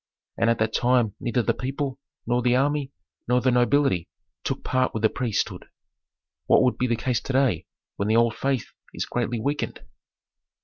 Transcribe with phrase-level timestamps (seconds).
[0.35, 2.91] And at that time neither the people, nor the army,
[3.27, 4.09] nor the nobility
[4.43, 5.65] took part with the priesthood.
[6.47, 7.65] What would the case be to day
[7.97, 9.81] when the old faith is greatly weakened?"